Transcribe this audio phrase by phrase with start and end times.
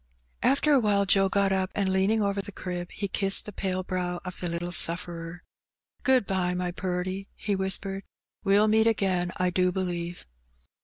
[0.41, 4.19] After awhile Joe got up, and leaning over the crib, he kissed the pale brow
[4.25, 5.43] of the little sufferer."
[6.03, 8.03] Good bye, my purty, he whispered.
[8.43, 10.25] "We*ll meet again, I do believe."